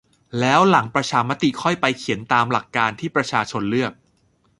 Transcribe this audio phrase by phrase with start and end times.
[0.39, 3.93] แล้วหลังประชามติค่อยไปเขียนตามหลักการที่ประชาชนเลือก